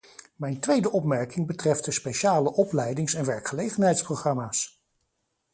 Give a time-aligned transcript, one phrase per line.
[0.35, 4.81] Mijn tweede opmerking betreft de speciale opleidings- en werkgelegenheidsprogramma's.